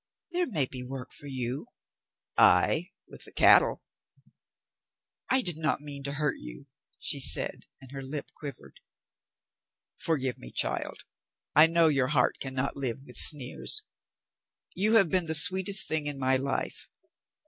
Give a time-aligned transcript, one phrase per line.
[0.31, 1.67] "There may be work for you."
[2.35, 3.83] "Ay, with the cattle."
[5.29, 6.65] "I did not mean to hurt you,"
[6.97, 8.79] she said, and her lip quivered.
[9.95, 11.03] "Forgive me, child.
[11.55, 13.83] I know your heart can not live with sneers.
[14.75, 16.89] You have been the sweetest thing in my life.